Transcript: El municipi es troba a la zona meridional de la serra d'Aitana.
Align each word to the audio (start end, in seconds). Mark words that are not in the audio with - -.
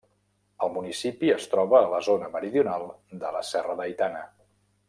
El 0.67 0.71
municipi 0.77 1.29
es 1.33 1.45
troba 1.51 1.81
a 1.83 1.91
la 1.93 2.01
zona 2.09 2.31
meridional 2.39 2.89
de 3.25 3.35
la 3.37 3.47
serra 3.55 3.81
d'Aitana. 3.83 4.29